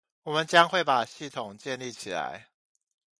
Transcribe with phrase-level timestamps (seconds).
[0.23, 2.47] 我們將會把系統建立起來